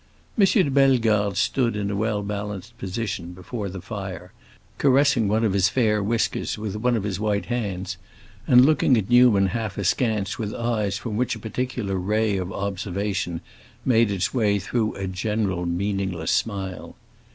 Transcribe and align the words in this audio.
M. 0.35 0.45
de 0.45 0.63
Bellegarde 0.71 1.35
stood 1.35 1.75
in 1.75 1.91
a 1.91 1.95
well 1.95 2.23
balanced 2.23 2.75
position 2.79 3.33
before 3.33 3.69
the 3.69 3.83
fire, 3.83 4.33
caressing 4.79 5.27
one 5.27 5.43
of 5.43 5.53
his 5.53 5.69
fair 5.69 6.01
whiskers 6.01 6.57
with 6.57 6.75
one 6.75 6.97
of 6.97 7.03
his 7.03 7.19
white 7.19 7.45
hands, 7.45 7.97
and 8.47 8.65
looking 8.65 8.97
at 8.97 9.11
Newman, 9.11 9.45
half 9.49 9.77
askance, 9.77 10.39
with 10.39 10.55
eyes 10.55 10.97
from 10.97 11.17
which 11.17 11.35
a 11.35 11.39
particular 11.39 11.97
ray 11.99 12.35
of 12.37 12.51
observation 12.51 13.41
made 13.85 14.09
its 14.09 14.33
way 14.33 14.57
through 14.57 14.95
a 14.95 15.05
general 15.05 15.67
meaningless 15.67 16.31
smile. 16.31 16.95